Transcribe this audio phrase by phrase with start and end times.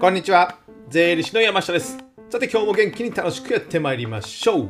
[0.00, 0.56] こんにちは。
[0.88, 1.98] 税理士の山下です。
[2.30, 4.68] さて今日も元気に楽しくやってまいりましょう。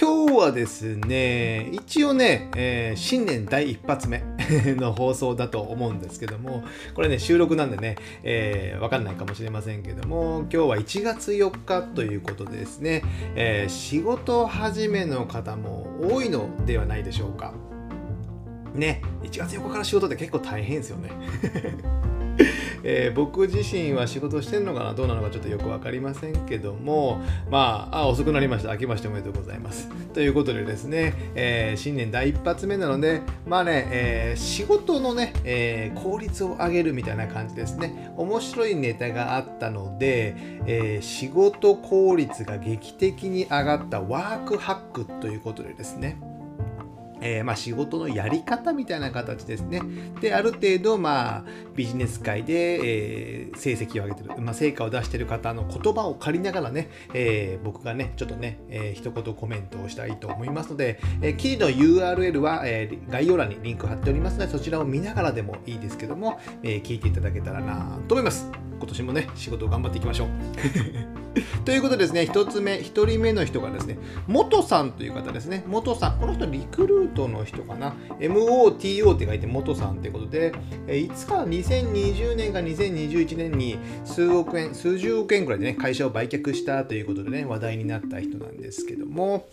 [0.00, 4.22] 今日はですね一応ね、えー、新年第一発目
[4.78, 6.62] の放送だと思うんですけども
[6.94, 13.02] これね収録なんでね、えー、わかんないかもしれませんけども今日は1月4日ということでですね、
[13.34, 17.54] えー、仕事始めの方も多いのではないでしょうか。
[18.72, 21.10] ね1月4日から仕事って結構大変ですよね。
[22.84, 28.72] えー、僕自身は仕事してるのかなどうなのかちょっとよく分かりませんけどもまああ遅くなりました。
[28.72, 29.88] 明けましておめでとうございます。
[30.12, 38.12] ということでですね、えー、新年第一発目なのでまあね、えー、仕事のね、え効率を上げるみたいな感じですね。
[38.16, 40.34] 面白いネタがあったので、
[40.66, 46.18] え仕事効率が劇的に上がったワークハックということでですね。
[47.20, 49.80] えー、まあ、仕事のやり方みたいな形ですね。
[50.20, 68.73] で、ある程度、まあ、ビジネス界で、えー、成績を上げてる、まあ、成果を出してる方の言葉を借りながらね、えー、僕がね、ちょっとね、えー、一言コメントをしたいと思いますので、えー、記事の URL は、えー、概要欄にリンク貼っておりますので、そちらを見ながらでもいいですけども、えー、聞いていただけたらなと思います。
[68.78, 70.28] 今年もね、仕事を頑張っていきましょう。
[71.64, 75.64] ということでですね、1つ目、1人目の人がですね、元さんという方ですね。
[75.66, 77.94] 元さん、この人リクルートの人かな。
[78.20, 80.52] MOTO って書いて元さんということで、
[80.88, 89.48] いつか2020年か2021年に数億円、数十億円ぐらいでね、会社を売却したということでね、話題になった人なんですけども、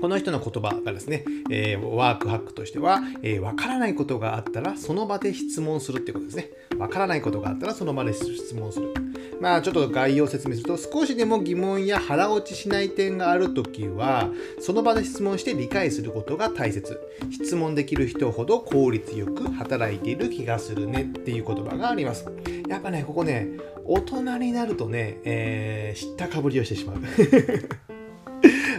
[0.00, 6.50] この人の言葉がですね、えー、ワークハックとしては、えー、わからないことがあったらその場で質問するってことですね。
[6.78, 8.92] わからないことがあったらその場で質問する。
[9.40, 14.28] まあちょっと概要を説明すると少しでも疑問や腹落ちしない点があるときは
[14.60, 16.98] その場で質問して理解することが大切。
[17.30, 22.26] 質問できる人ほど効率よく働いている気がするねっていう言葉があります。
[22.68, 23.48] やっぱね、ここね、
[23.84, 26.96] 大人になるとね、えー、知ったかぶりをしてしまう。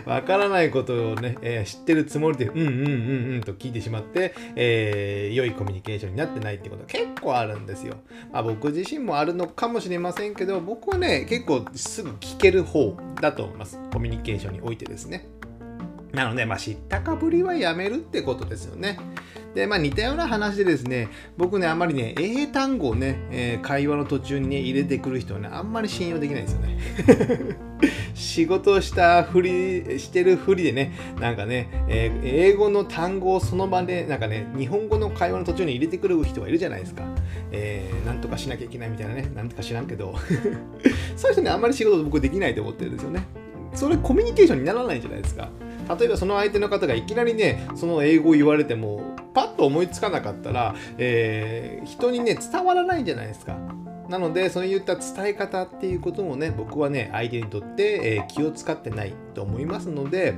[0.06, 7.96] わからないことをね、えー、知ってるつもりで、うんうんうんうんと聞いてしまって、えー、良いコミュニケーションになってないってことが結構あるんですよ。
[8.32, 13.80] まあ、僕自身もあるのかもしれませんけど、僕はね、結構すぐ聞ける方だと思います。
[13.92, 15.28] コミュニケーションにおいてですね。
[16.14, 19.00] なので、まあ、知ったかぶりはやめるってことですよね。
[19.56, 26.78] で、まあ、似たような話でですね、僕ね、あんまりね、英単語をね、えー、会話の途中にね、入れてくる人はね、あんまり信用できないんですよね。
[28.14, 37.04] 仕事したふり、してるふりでね、なんかね、えー、英語の単語をその場で、なんかね、日本語の会話の途中に入れてくる人がいるじゃないですか。
[37.52, 40.16] えー、なんとかしなきゃいけないみたいなね、なんとか知らんけど、
[41.16, 43.24] そういう人ね、あんまり仕事僕できないと思ってるんですよね。
[43.76, 45.50] それコミュニケーションにならないじゃないですか。
[46.00, 53.58] 例えばその相手の方がいきなりねその英語を言われてもパッと思いつかなかったら、えー、人にね伝わらないじゃないですか。
[54.10, 60.36] なのでそういった伝え方っていうこともね僕はね相手にとって、気を使ってないと思いますので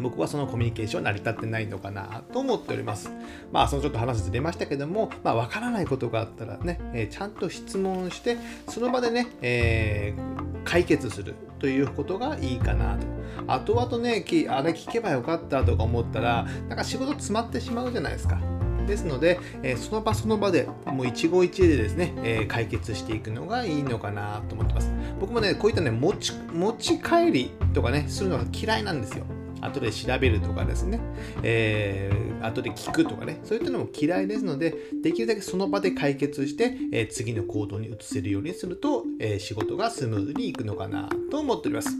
[0.00, 3.10] 僕はそのコミュニケーション成り立ってないのかなと思っております。
[3.52, 8.36] まあ、そのちょっと話ずれましたけども、まあ、わからないことがあったらね、ちゃんと質問して、
[8.68, 13.06] その場でね、えー、解決するということがいいかなと。
[13.46, 18.40] 後々ね、あれ聞けばよかったとか思ったら、なんか仕事詰まってしまうじゃないですか。
[18.86, 24.90] ですので、え、その場その場でもう一期一会でですね、え、解決していくのがいいのかなと思ってます。
[25.20, 29.24] 僕もね、こういったね、持ち持ち帰りとかね、するのが嫌いなんですよ。
[29.62, 31.00] 後で調べるとかですね、
[31.42, 41.90] えー、後で聞くとかね、そういったのも嫌いですので、できるだけその場で解決して、えー、次の行動に移せるようにすると、えー、仕事がスムーズにいくのかなと思っております。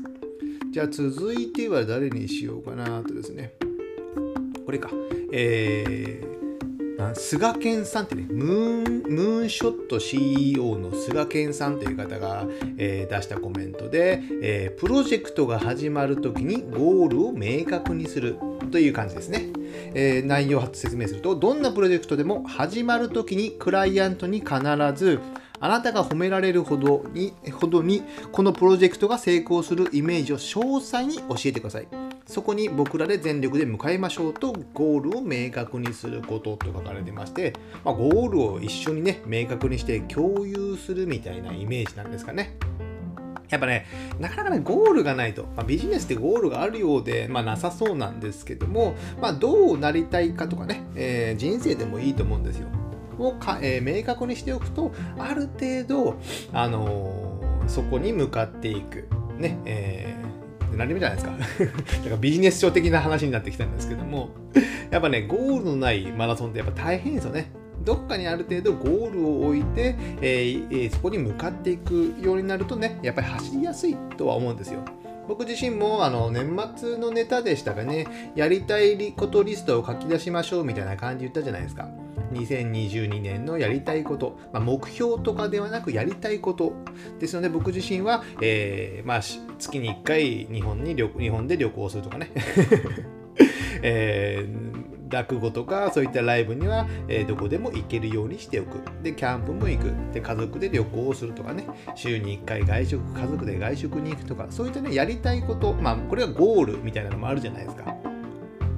[0.72, 3.54] じゃあ続いては誰にしようかなとですね、
[4.66, 4.91] これか、
[5.31, 6.31] えー、
[7.15, 12.47] 菅健さんってね、ムーン、ムーンショット CEO の菅健さんという方が、
[12.79, 18.37] えー、出したコメントで、えー、プロジェクトが始まるときにゴールを明確にする
[18.71, 19.49] という感じですね。
[19.95, 24.56] えー、内容を説明すると、どんなプロジェクトでも始まるときにクライアントに必
[24.94, 25.21] ず
[25.62, 32.12] あなたが褒められるほどにほどにこのプロジェクトが成功するイメージを詳細に教えてください。
[32.32, 37.52] そこに僕らで全力で向かいましょうとゴールを明確にすることと書かれてまして、
[37.84, 42.56] まあ、ゴールを一緒にね明確にして共有するみたいなイメージなんですかね。
[43.50, 43.84] やっぱね、
[44.19, 52.69] なかなかね、ゴールがないと、まあ、ビジネスってゴールがあるようで、まあ、なさそうなんですけども、まあ、どうなりたいかとかね、えー、人生でもいいと思うんですよ。
[53.19, 56.17] をか、えー、明確にしておくと、ある程度、
[56.55, 59.06] あのー、そこに向かっていく。
[59.37, 61.33] ね、えー何でもじゃないですか。
[62.03, 64.31] なんかビジネス書的な話になってきたんですけども、
[64.91, 67.53] やっぱね、ゴールのないマラソンってやっぱ大変ですよね。
[67.85, 74.81] どっかにある程度ゴールを置いて、えー、そこに向かっていくようになるとねやっぱり走りやすいとは思うんですよ。
[75.29, 81.89] 僕自身もあの年末のネタでしたがね、やりたいことリストを書き出しましょうみたいな感じ言ったじゃないですか。
[82.32, 86.73] 2022年のやりたいこと、まあ、目標とかではなくやりたいこと
[87.19, 89.20] ですので僕自身は、えー、まあ、
[89.58, 92.31] 月に1回日本に日本で旅行するとかね、
[93.82, 98.81] えー落語とかそういったライブには、えー、どこでも行けるようにしておく。
[99.02, 99.93] で、キャンプも行く。
[100.12, 107.92] で、家族で旅行をするとかね、週に1回外食、家族で外食に行くとか、そういったね、やりたいこと、まあ、これがゴールみたいなのもあるじゃないですか。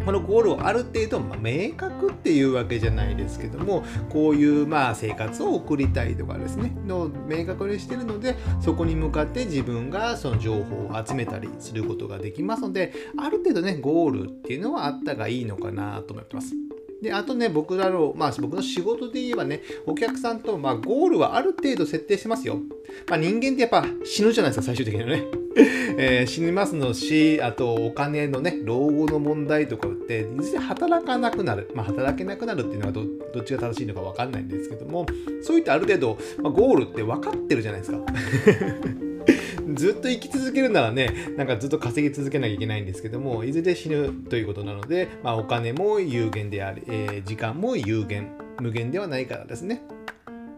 [0.05, 16.55] このゴールをある程度、まあ、明確っていうわけじゃないですけどもこういうまあ生活を送りたいとかですねの明確にしてるのでそこに向かって自分がその情報を集めたりすることができますのである程度ねゴールっていうのはあったがいいのかなと思ってます。
[17.03, 22.61] で、あとね、僕らの、まあ僕の仕事で言えばね、お客さんと、まあゴールはある程度設定してますよ。
[23.09, 25.44] まあ人間ってやっぱ死ぬじゃないですか、最終的にはね。
[25.97, 31.71] えー、死にますのし、あとお金のね、老後の問題とかって、いずれ働かなくなる。
[31.75, 35.07] まあ働けなくなるっていうのはどどっちが正しいのかわかんないんですけども、
[35.43, 38.01] そういったある程度、まあ、ゴールって分かってるじゃないですか。
[39.75, 48.31] ずっと生き続けるならね、なんかずっと稼ぎ続けなきゃいけないんですけども、いずれ死ぬということなので、まあ、お金も有限であり、えー、時間も有限、
[48.61, 49.83] 無限ではないからですね。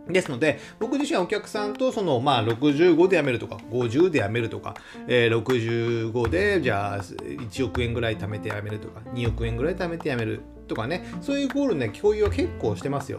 [0.09, 4.75] ですので、僕自身はお客さんとその、まあ、65で辞めるとか、50で辞めるとか、
[5.09, 13.19] えー、65で、じゃあ、1億円ぐらい貯めて辞めるとか、2億円ぐらい貯めて辞めるとかね、そういうゴールね、共有は結構してますよ。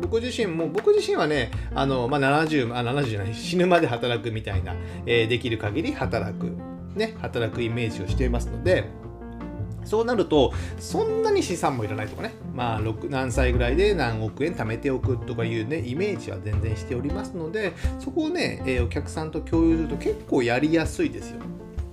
[0.00, 4.74] 僕自身も、僕自身はね、あの、まあ、70、あ、70じゃない、死ぬまで働くみたいな、
[5.06, 6.52] えー、できる限り働く、
[6.96, 8.90] ね、働くイメージをしていますので、
[9.84, 21.40] そうなると、そんなに資産もいらないとかね、まあ、何歳ぐらいで何億円貯めておくとかいうね、イメージは全然しておりますので、そこをね、え、お客さんと共有すると結構やりやすいですよ。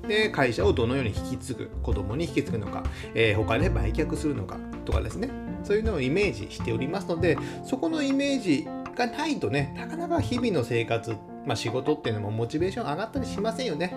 [0.08, 2.84] で、会社をどのように引き継ぐ、子供に引き継ぐのか、
[3.14, 5.30] えー、他で売却するのかとかですね、
[5.64, 13.94] そういうのをイメージしておりますので、そこのイメージがないとね、なかなか日々の生活って、まあ、仕事っていうのもモチベーション上がったりしませんよね。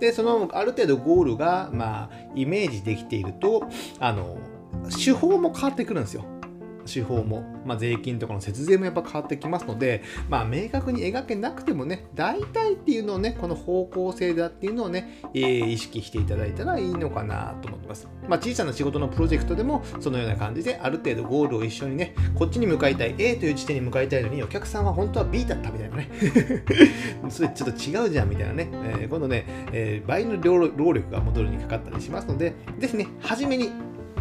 [0.00, 3.68] で、そのある程度ゴールが、まあ、イメージできていると、
[3.98, 4.38] あの、
[5.04, 6.24] 手法も変わってくるんですよ。
[6.92, 18.08] 手法も、まあ、税金とかの節税もやっぱ変わってきますので、まあ、明確に描けなくてもね、大体っていうのをね、この方向性だっていうのをね、えー、意識していただいたらいいのかなと思ってます。
[18.28, 26.08] まあ、小さな仕事のプロジェクトでも、そのような感じで、ある程度ゴールを一緒にね、こっちに向かいたい、A という地点に向かいたいのに、お客さんは本当は B だったみたいなね。
[27.28, 28.70] それちょっと違うじゃんみたいなね。
[28.72, 33.70] えー、今度ね、えー、倍の労力が戻るにかかったりしますので、ぜひね、初めに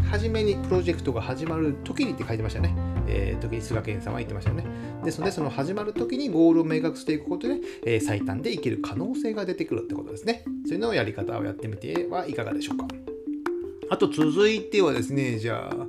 [0.10, 2.74] 初めにプロジェクトが始まる時にって書いてましたね。
[3.08, 4.66] えー、時に菅健さんは言ってましたよね。
[5.04, 10.44] ですので、その始まる時にゴールを明確していくことで、えー、最短でいける可能性が出てくるってことですね。
[10.66, 12.88] そういうのをやり方をやってみてはいかがでしょうか。
[13.90, 15.86] あと続いてはですね、じゃあ、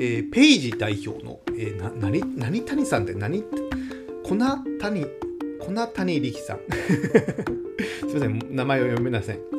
[0.00, 4.36] えー、ペイジ代表の、えー、な何何谷さんって何粉
[4.80, 5.06] 谷、
[5.60, 6.58] 粉谷力さん。
[8.08, 9.57] すいません、名前を読めません。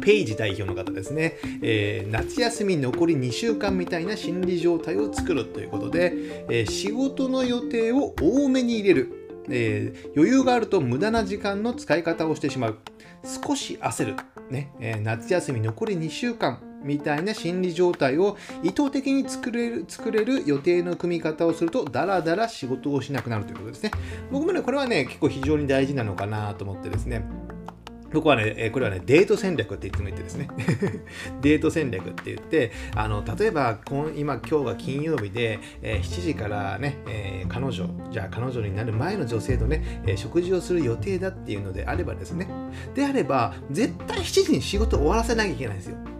[0.00, 6.12] ペイジ代表の方ですね、えー、夏休み残り2週間みたいな心理状態を作るということで、
[6.48, 12.78] えー、仕事の予定を多めに入れる、えー、余裕があると無駄な時間の使い方をしてしまう。
[13.24, 14.16] 少し焦る、
[14.50, 14.70] ね。
[14.78, 23.90] え夏休み残り2週間みたいな心理状態を意図的に作れる作れる予定の組み方をするとダラダラ仕事をしなくなるということですね。
[24.30, 27.24] 僕もねこれはね結構非常に大事なのかなと思ってですね。
[28.14, 30.48] 僕はね、これはね、デート戦略っていつも言ってですね。
[31.42, 33.80] デート戦略って言って、あの、例えば、
[34.16, 42.46] 今、今日が金曜日で、えー、7時からね、えー、彼女、じゃあ彼女になる前の女性とね、えー、食事をする予定だっていうのであればですね、
[42.94, 46.13] であれば、絶対7時に仕事を終わらせなきゃいけないんですよ。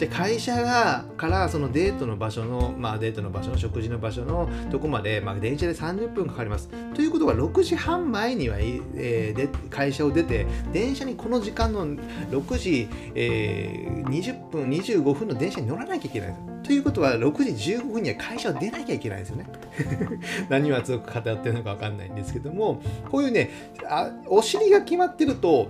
[0.00, 6.68] じゃ会社がからそのデートの場所の、まあ、デートの場所の食事の場所のとこまで、まあ、電車で30分かかります。
[6.94, 19.46] ということは6時半前には、えー、で会社を出て電車にこの時間の6時、えー、20分25分の電車に乗らなきゃいけないということは6時15分には会社を出なきゃいけないんですよね。
[20.48, 22.80] 何を熱く語ってるのか分かんないんですけども
[23.10, 23.50] こういうね
[23.88, 25.68] あお尻が決まってると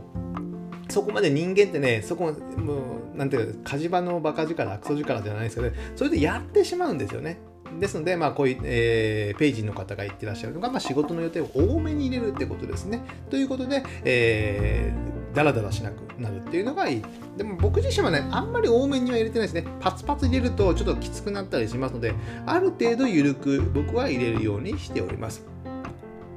[0.90, 2.74] そこまで人間ってね、そこ、も
[3.14, 7.38] う、なんていうか、火事場のバカ力、クソ力じゃないですけど、それでやってしまうんですよね。
[7.78, 13.00] ですので、まあ、こういう、えー、ページの方が言ってらっしゃるのが、まあ、仕事の予定を多めに入れるってことですね。
[13.30, 14.92] ということで、え
[15.34, 17.02] ダラダラしなくなるっていうのがいい
[17.36, 22.14] でも僕自身はねあんまり多めには入れてないですねパツパツ入れるとちょっときつくなったりしますので
[22.46, 25.44] ある程度緩く僕は入れるようにしております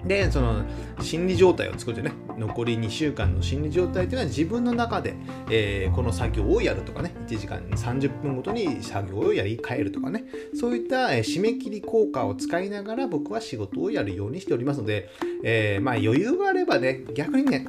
[0.05, 0.63] で、その
[1.01, 5.15] 心理状態を作ってね、残り2週間の心理状態というのは自分の中で、
[5.49, 15.09] えー、この作業をやるとかね、1時間30分ごとに作業をやり替えるとかね、そういった、え、締め切り効果を使いながら僕は仕事をやるようにしておりますので、
[15.43, 17.67] えー、まあ余裕があればね、逆にね、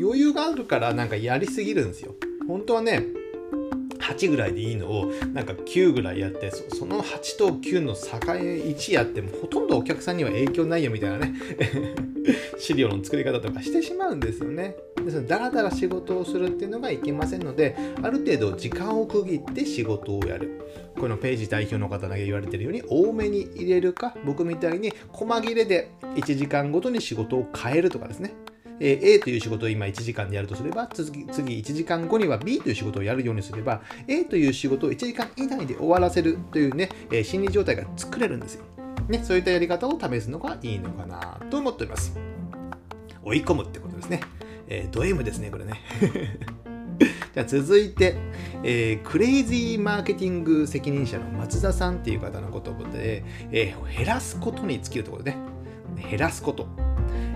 [0.00, 2.14] 余裕があるからなんかやりすぎるんですよ。
[2.46, 3.04] 本当はね、
[4.14, 11.34] 8ぐらいでいいのをなんか9ぐらいやってその8と9の境1やってもほとんどお客さんには影響ないよみたいなね。
[12.58, 14.76] 資料の作り方とかしてしまうんですよね。
[15.04, 20.60] ですのでだらだら仕事をするっていうのがいけませんのである程度時間を区切って仕事をやる。
[20.98, 28.34] このページ代表の方だけ言われてるように多めに入れるか僕みたいに細切れで1時間ごとに仕事を変えるとかですね。
[28.80, 38.64] え A という仕事を今1時間でやるとすれば次次1時間後には B という仕事をやるようにすれば A という仕事を1時間以内で終わらせるというね、え心理状態が作れるんですよ。
[39.08, 42.18] ね、そういったやり方を試すのがいいのかなと思っております。
[43.22, 44.20] 追い込むってことですね。
[44.68, 45.80] えー、ド M ですね、これね。
[47.34, 48.16] じゃあ続いて、
[48.64, 55.38] えー、クレイジーマーケティング責任者の松田さんっていう方の言葉で、えー、減らすことに尽きるところでね。
[56.10, 56.87] 減らすこと。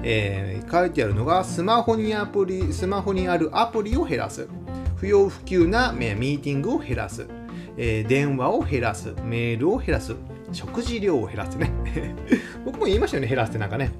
[0.02, 4.48] えー、書いてあるのがスマホにアプリスマホにあるアプリを減らす。
[4.96, 7.26] 不要不急なミーティングを減らす、
[7.76, 9.14] えー、電話を減らす。
[9.24, 10.14] メールを減らす。
[10.52, 11.72] 食事量を減らすね。
[12.64, 13.90] 僕も言いましたよね減らすってなんかね。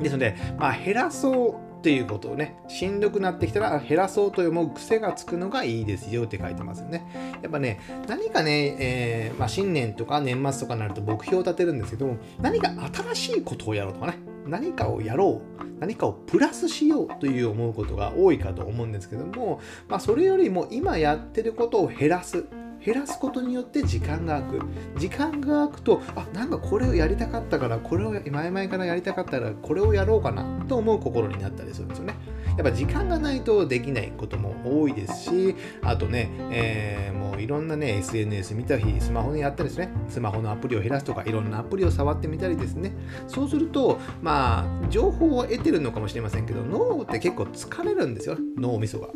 [0.00, 7.06] ですので、まあ、減らそうっていうことをね、しんどくなってきたら減らそうと思う癖がつくのがいいですよって書いてますよね。
[7.42, 7.78] やっぱね、
[8.08, 12.70] 何かね、えー、まあ、新年とか年末とかになると目標を立てるんですけども、何か
[13.12, 22.44] 新しいことをやろうとかね、何かをやろう何かをプラスしようという思うことが多いかと思うんですけども、まあ、それよりも今やってることを減らす。
[22.84, 24.66] 減らすことによって時間が空く。
[24.98, 32.14] 時間が空くとあなんかこれをやりたかったからこれを前々からやりたかったらこれをやろうかなと思う心になったりするんですよね。
[32.56, 39.90] やっぱ時間がないとできないことも多いですしあとね、えー、もういろんなね SNS 見たりスマホにやったりですね。
[40.08, 42.92] スマホのアプリを減らすとかいろんなアプリを触ってみたりですね。
[43.26, 48.36] そうするとまあ情報を得てるのかもしれませんけど脳って結構疲れるんですよ。
[48.56, 49.08] 脳みそが。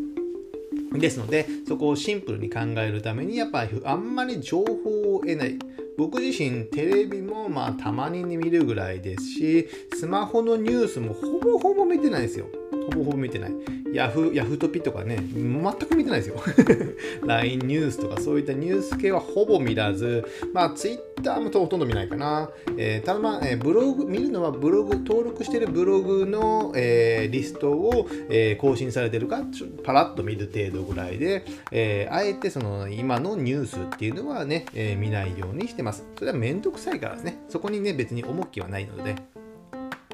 [0.93, 5.59] ですので、そこをシンプルに考えるために、やっぱあんまり情報を得ない。
[5.99, 12.47] 僕自身テレビもまあたまに見るぐらいですし、スマホのニュースもほぼほぼ見てないですよ。
[12.93, 13.53] ほぼほぼ見てない。
[13.93, 16.37] ヤフ、ヤフトピとかね、全く見てないですよ。
[17.25, 22.51] LINE ニュースとかそういったニュース系はほぼ見らず、まあ Twitter もほとんど見ないかな。
[22.77, 35.88] えー、ただまあ、えー、ブログ、見るのはブログ、登録してるブログの、えー、リストを、えー、更新されてるか、ちょパラッと見る程度ぐらいで、えー、あえてその今のニュースっていうのはね、えー、見ないようにしてます。
[35.93, 37.39] それはめんどくさいからですね。
[37.49, 39.17] そこにね、別に重きはないので。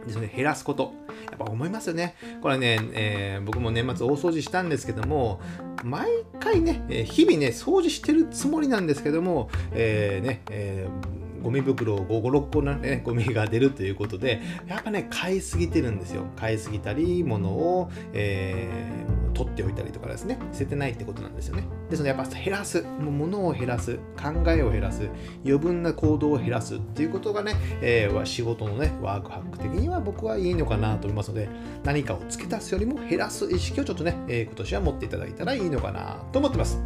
[0.07, 0.93] ですね、減らすこと。
[1.31, 2.15] やっぱ思いますよね。
[2.43, 5.41] これね、えー、僕も年末大掃除したんですけども、
[5.83, 6.09] 毎
[6.41, 16.25] 回ね、日々ね、掃除してるつもりなんですけども、えー、ね、えーゴミ袋を5、5、6個のね、ゴミが出るということで、やっぱね、買いすぎてるんですよ。
[16.37, 21.65] 買いすぎたり、物を、えー、取っておいたりとかですね、捨ててないってことなんですよね。
[21.91, 25.09] ですので、やっぱ減らす、もう物を減らす、考えを減らす、
[25.45, 31.49] 余分な行動を減らすっていうことがね、えー、仕事のね、ワークハック的には僕はいいのかなと思いますので、
[31.85, 36.81] 何かを付け足すよりも減らす意識をちょっとね、えー、今年は持っていただいたらいいのかなと思ってます。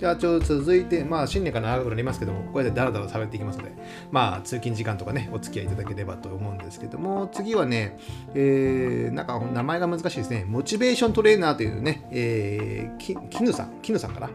[0.00, 3.72] じゃあ、ちょっと続いて、まあ、新年から長くなりますけども、こうやってダラダラ喋っていきますので、
[4.10, 7.98] まあ、通勤時間とかね、お付き合いいただければと思うんですけども、次はね、
[8.34, 14.30] えー、なんか名前が難しいですね、モチベーショントレーナーというね、えー、き絹さん、絹さんかな。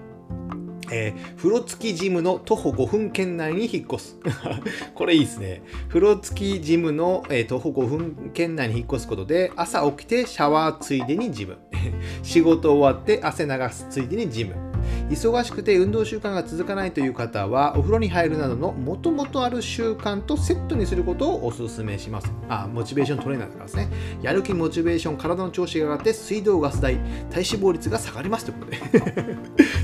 [0.92, 4.20] えー、風呂付きジムの徒歩5分圏内に引っ越す。
[4.94, 5.64] これいいですね。
[5.88, 11.58] 風呂付きジムの、えー、徒歩5分圏内に引っ越すことで、朝起きてシャワーついでにジム。
[12.22, 14.75] 仕事終わって汗流すついでにジム。
[15.10, 22.32] 忙しくて運動習慣が続かないという方はお風呂に入るなどのもともとある習慣とセットにすることをお勧めします。
[22.50, 23.90] あモチベーショントレーナーとかですね。
[24.22, 26.98] やる気モチベーション体の調子が上がって水道ガス代
[27.30, 29.38] 体脂肪率が下がりますということで。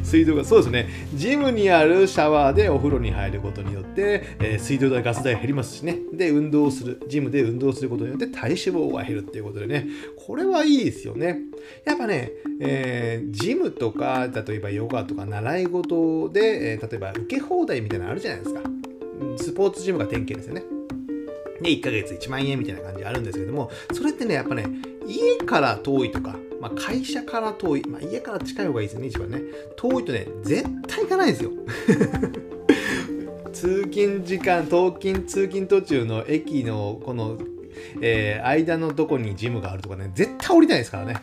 [0.03, 9.87] 水道がそうですねジムにあるシャワーでお風呂に入ることによって、えー、水道代ガス代減りますしねで運動するジムで運動することによって体脂肪が減るっていうことでね
[10.25, 11.39] これはいいですよね
[11.85, 18.61] やっぱね、えー、ジムとか例えばヨガとか習い事で、えー、例えば受け放題みたいなのあるじゃないですか。
[19.37, 20.80] スポーツジムが典型ですよね。
[21.61, 24.65] で、1ヶ月1万円みたいな感じあるんですけども、それってね、やっぱね、
[25.07, 29.41] 家から遠いとか、まあ、会社から遠い、まあ、家から近い方がいいですね、一番ね。
[29.75, 31.51] 遠いとね、絶対行かないんですよ。
[33.53, 37.37] 通勤時間、通勤、通勤途中の駅のこの
[38.01, 41.15] えー、間のとこにジムがあるとかね、絶対降りないですからね。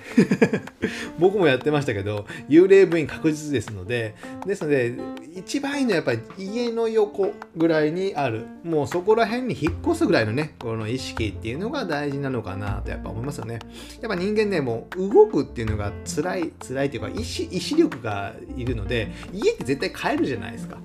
[1.19, 4.15] 僕もやってましたけど、幽霊部員確実ですので、
[4.47, 4.95] ですので、
[5.35, 13.59] 一番いいのはやっぱり家の横ぐらいにある、もうそこら辺に引っ越すぐらいのね、この意識っていうのが大事なのかなとやっぱ思いますよね。
[14.01, 20.79] やっぱ人間ね、もう動くっていうのが辛い、辛いっていうか意志、意志力がいるので、家って絶対帰るじゃないですか。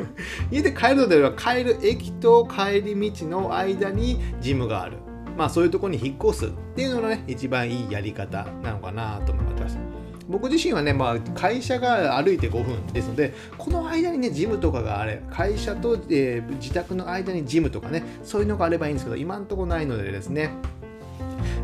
[0.50, 4.98] 家で帰るのでは帰る駅と帰り道の間にジムがある。
[5.36, 9.78] まあそういうとこに引っ越すっていうのがね、一番いいやり方なのかなと思います。
[10.28, 20.50] 僕自身はね、まあ、会社が歩いて5分ですので、この間にね、ジムとかがあれ、会社と、えー、自宅の間にジムとかね、そういうのがあればいいんですけど、今んとこないのでですね、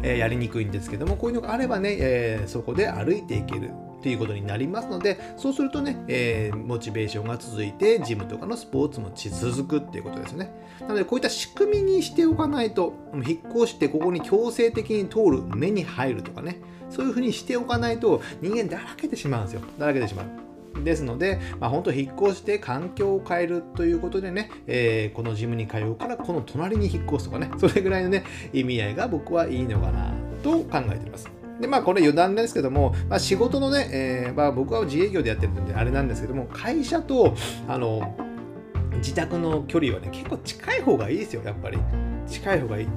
[0.02, 3.70] えー、やりにくいんですけども、こういうのがあればね、えー、そこで歩いていける
[4.06, 10.52] っていうことになりますので、そうするとね、えー、モチベーションが続いて、ジムとかのスポーツも続くっていうことですね。
[10.82, 19.62] なので、こういった仕組みにしておかないと、引っ越してここに強制的に通る、目に入るとかね、そういうふうにしておかないと、人間だらけてしまうんですよ。
[19.76, 20.84] だらけてしまう。
[20.84, 28.22] ですので、まあ、本当引っ越して環境を変えるということでね、えー、このジムに通うからこの隣に引っ越すとかね、それぐらいのね、
[28.52, 31.35] 意味合いが僕はいいのかなと考えています。
[31.60, 37.34] で、まあ、これ余談ですけども、まあ、仕事のね、えー、まあ、僕は自営業でやってるんで、あれなんですけども、会社と、
[37.68, 38.16] あの、
[38.96, 41.78] 自宅の距離はね、結構近い方がいいですよ、やっぱり。
[42.26, 42.88] 近い方がいい。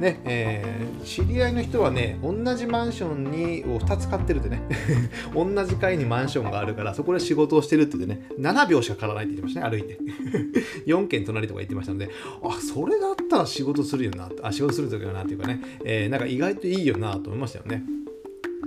[0.00, 4.62] ねえー、知り合いの人はね、同じマンションにを2つ買ってるってね、
[5.34, 9.98] 同じ階にマンションがあるから、そこで仕事をしてるって言ってね、7秒しかかからないって言ってましたね、歩いて。
[10.90, 12.08] 4軒隣とか言ってましたので、
[12.42, 17.84] あ、それだったら仕事するよな、あ、仕事するときはなっていうかね、えー、なんか意外といいよなと思いましたよね。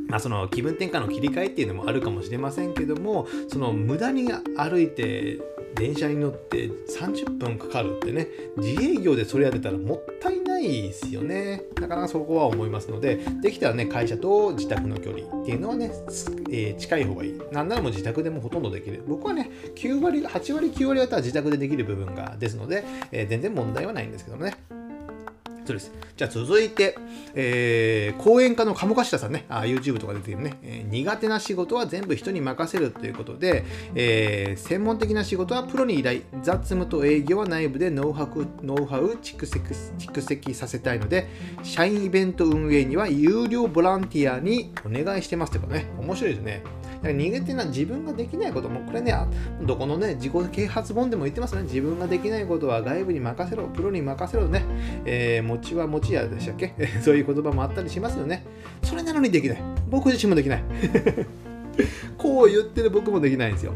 [0.07, 5.39] まあ、その気分転換の切り替えっていうのもあるかもしれませんけどもその無駄に歩いて
[5.75, 8.27] 電車に乗って30分かかるってね
[8.57, 11.63] 自営業でそれやってたらもったいないですよね。
[11.79, 15.91] なかなかそこは思いますのでできたらね会社と自宅の距離っていうのはね、
[16.51, 17.41] えー、近い方がいい。
[17.51, 19.03] なんならもう自宅でもほとんどできる。
[19.07, 24.82] 僕はね9割8割9割方は自宅でできる部分がですので、えー、全然問題はないんですけどもね。
[25.65, 25.91] そうです。
[26.17, 26.97] じゃあ続いて、
[27.33, 33.63] えー、講演家の鴨頭さんね、あ YouTube とか出てるね、えー、苦手な仕事は全部人に任せるということで、
[33.95, 39.63] えー、専門的な仕事はプロに依頼、雑務と営業は内部でノウハウノウハウ蓄積
[39.97, 41.27] 蓄積させたいので、
[41.63, 46.63] 社員イベント運営には有料ボランティアにお願いしてますということね、面白いですね。
[47.11, 49.13] 逃げてな自分ができないことも、これね、
[49.63, 51.63] どこのね、自己啓発本でも言ってますね。
[51.63, 54.63] 自分ができないことは外部に任せろ、プロに任せろね。
[55.05, 56.73] えー、餅は餅やでしたっけ？
[57.01, 58.43] そういう言葉もあったりしますよね。
[58.83, 59.61] それなのにできない。
[59.89, 60.63] 僕自身もできない。
[62.17, 63.73] こう言ってる僕もできないんですよ。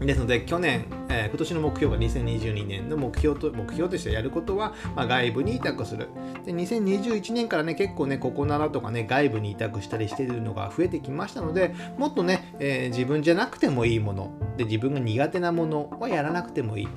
[0.00, 6.08] ですので、去年、えー、今年の目標が2022年の目標と目標としてやることは、まあ、外部に委託する
[6.44, 6.52] で。
[6.52, 16.88] 2021年からね、結構ね、ここならとかね、外部に委託したりしているのが増えてきましたので、もっとね、えー、自分じゃなくてもいいもの、で自分が苦手なものはやらなくてもいい。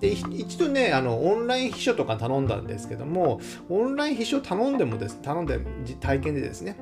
[0.00, 5.58] で一度ねあのオンライン秘書とか頼んだんですけどもオンライン秘書頼んでもです頼んで
[6.00, 6.76] 体験でですね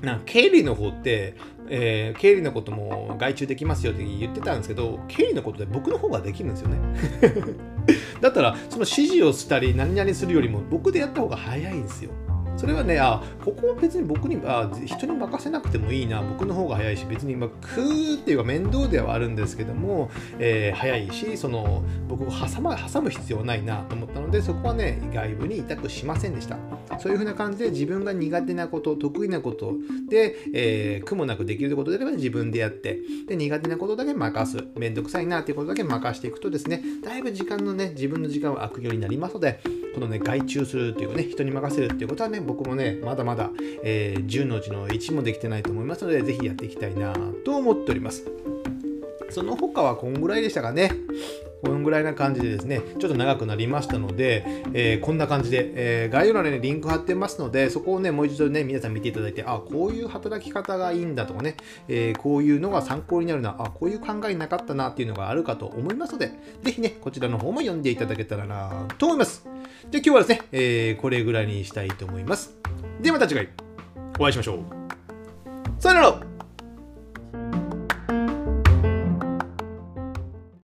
[0.00, 1.36] な経理の方って
[1.68, 6.78] えー、経理のことも外注できますよって言ってたんですけど、経理のことで僕の方ができるんですよね。
[8.20, 12.10] だったら、その指示をしたり、何々するよりも僕でやった方が早いんですよ。
[12.56, 26.56] それはね、あ、ここは別に僕に、あ、人に任せなくてもいいな、僕の方が早いし、別に、まあ、食うっていうか面倒ではあるんですけども、えー、早いし、その、僕を挟む、挟む必要ないなと思ったので、そこはね、外部に委託しませんでした。
[26.98, 29.74] そういうふうな感じで自分が苦手なこと、得意なこと
[30.08, 34.64] で、えー、苦もなくできることであれば自分でやって、で、苦手なことだけ任す。
[34.76, 39.60] めんどくさいなっていうことだけ任していくとですね、だいぶ時間のね、自分の時間は空くようになりますので、
[39.94, 43.50] このね、外注するっていうね、人に任せるっていうことはね、僕もね、まだまだ、
[43.82, 47.12] えー、10のうちの1もできてないと思いますので、ぜひやっていきたいな
[47.44, 48.24] と思っております。
[49.30, 50.92] その他はこんぐらいでしたかね。
[51.62, 61.56] このぐらいな感じでですね、ちょっと長くなりましたので、えー、こんな感じで、えー、概要欄に、ね、リンク貼ってますので、そこをね、もう一度ね、皆さん見ていただいて、あ、こういう働き方がいいんだとかね、
[61.88, 69.46] えー、こういうのが参考になるな、あ、こういう考えなかったなっていうのがあるかと思いますので、ぜひね、こちらの方も読んでいただけたらなと思います。
[69.90, 72.54] じゃあ今日はですね、えこれぐらいにしたいと思います。
[73.00, 73.48] ではまた次回、
[74.18, 74.86] お会いしましょう。
[75.78, 76.20] さよなら